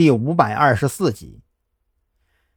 [0.00, 1.42] 第五百二十四集。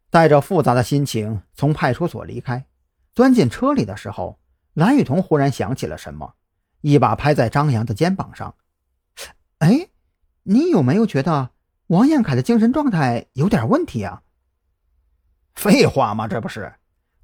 [0.09, 2.67] 带着复杂的心情从派出所离开，
[3.13, 4.39] 钻进车里的时候，
[4.71, 6.35] 蓝雨桐忽然想起了什么，
[6.79, 8.55] 一把拍在张扬的肩膀上
[9.59, 9.89] ：“哎，
[10.43, 11.49] 你有没有觉得
[11.87, 14.23] 王彦凯的精神状态有点问题啊
[15.53, 16.75] ？”“废话嘛，这不是，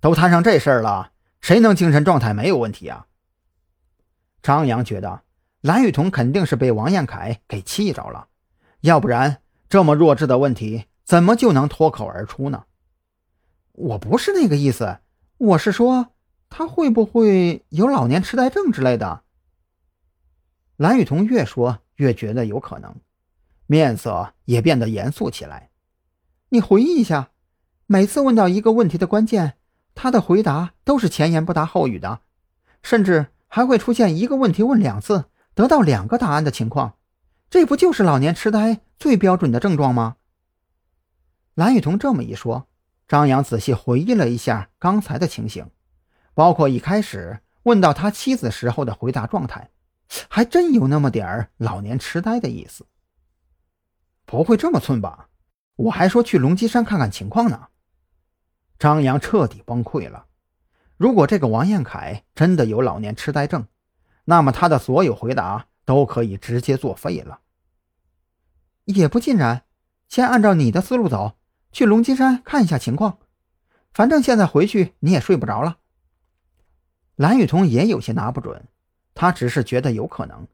[0.02, 3.08] 都摊上这事儿了，谁能精神状态没有问题啊？”
[4.44, 5.24] 张扬觉得
[5.62, 8.28] 蓝雨桐肯定是被王彦凯给气着了，
[8.82, 12.66] 要不然这么弱智的问题怎么就能脱口而出呢？
[13.74, 14.98] 我不是那个意思，
[15.38, 16.08] 我是说
[16.50, 19.22] 他会不会有老年痴呆症之类的。
[20.76, 22.96] 蓝雨桐越说越觉得有可能，
[23.68, 25.70] 面色也变得严肃起来。
[26.50, 27.30] 你回忆一下，
[27.86, 29.54] 每次问到一个问题的关键，
[29.94, 32.22] 他的回答都是前言不搭后语的，
[32.82, 36.96] 甚至还会出现一个问题问两次，得到两个答案的情况，
[37.50, 40.18] 这不就是老年痴呆最标准的症状吗？
[41.56, 42.68] 蓝雨桐这么一说。
[43.08, 45.68] 张扬仔细回忆了一下刚才的情形，
[46.36, 49.72] 包括一开始问到他妻子时候的回答状态，
[50.30, 52.86] 还真有那么点儿老年痴呆的意思。
[54.28, 55.30] 不会这么寸吧？
[55.76, 57.70] 我还说去龙脊山看看情况呢。
[58.78, 60.28] 张扬彻底崩溃了。
[60.96, 63.66] 如果这个王彦凯真的有老年痴呆症，
[64.26, 67.40] 那么他的所有回答都可以直接作废了。
[68.94, 69.64] 也不尽然，
[70.08, 71.36] 先按照你的思路走。
[71.72, 73.20] 去龙脊山看一下情况，
[73.94, 75.78] 反正现在回去你也睡不着了。
[77.16, 78.66] 蓝雨桐也有些拿不准，
[79.14, 80.48] 他只是觉得有可能，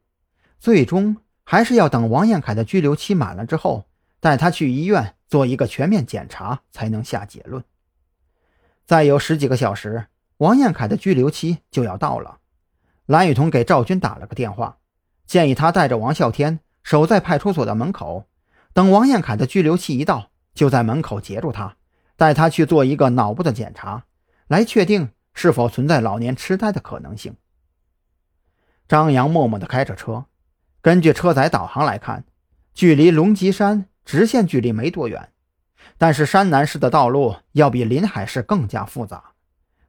[0.58, 3.86] 最终还是要等王彦凯的拘留期满了之后，
[4.20, 7.64] 带他去医院做一个全面检查才能下结论。
[8.84, 12.40] 再有十几个小时，王彦凯的拘留期就要到了。
[13.06, 14.76] 蓝雨桐给赵军打了个电话，
[15.26, 18.28] 建议他带着王啸天守在派出所的门口，
[18.72, 20.30] 等王彦凯的拘留期一到。
[20.54, 21.76] 就在门口截住他，
[22.14, 24.04] 带他去做一个脑部的检查，
[24.46, 27.34] 来确定是否存在老年痴呆的可能性。
[28.86, 30.26] 张扬默默地开着车，
[30.80, 32.24] 根据车载导航来看，
[32.72, 35.32] 距离龙脊山直线距离没多远，
[35.98, 39.32] 但是山南市的道路要比临海市更加复杂，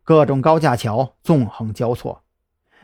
[0.04, 2.24] 各种高架桥纵横交错，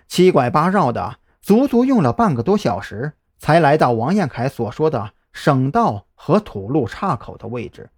[0.08, 3.14] 七拐八绕的，足足用了半个多小时
[3.44, 5.12] 才来到王彦凯所说的。
[5.34, 7.90] 省道和土路岔口的位置，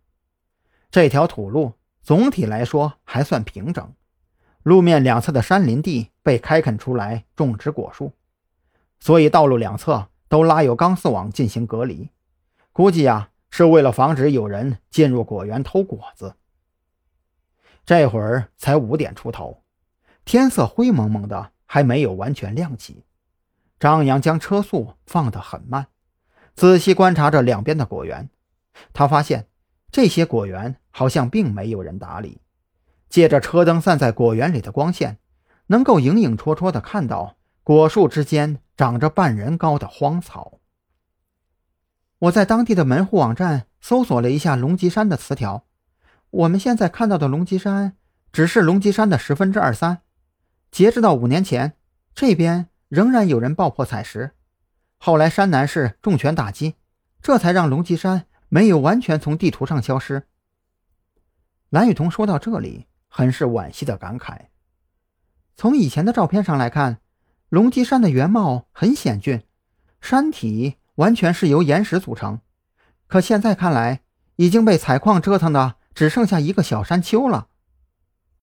[0.90, 3.94] 这条土路总体来说还算平整，
[4.64, 8.14] 路面两侧的山林地被开垦出来种植果树，
[9.00, 12.10] 所以道路两侧都拉有钢丝网进行隔离。
[12.72, 16.36] 估计呀，是为了防止有人进入果园偷果子。
[17.86, 19.62] 这会儿才五点出头，
[20.24, 23.04] 天色灰蒙蒙的，还没有完全亮起。
[23.86, 25.90] 张扬将车速放得很慢。
[26.56, 28.32] 仔细观察着两边的果园，
[28.94, 29.46] 他发现
[29.92, 32.42] 这些果园好像并没有人打理。
[33.10, 35.20] 借着车灯散在果园里的光线，
[35.68, 40.54] 能够影影绰绰地看到果树之间长着半人高的荒草。
[42.18, 45.64] 我在当地的门户网站搜索了一下龙脊山的词条，
[46.32, 47.96] 我们现在看到的龙脊山
[48.34, 50.02] 只是龙脊山的十分之二三。
[50.72, 51.74] 截止到五年前，
[52.16, 54.32] 这边仍然有人爆破采石。
[54.98, 56.76] 后来山南市重拳打击，
[57.22, 60.28] 这才让龙脊山没有完全从地图上消失。
[61.70, 64.48] 蓝雨桐说到这里，很是惋惜的感慨。
[65.56, 67.00] 从以前的照片上来看，
[67.50, 69.44] 龙脊山的原貌很险峻，
[70.02, 72.40] 山体完全是由岩石组成。
[73.08, 74.02] 可现在看来，
[74.38, 77.48] 已经被采矿折腾的只剩下一个小山丘了。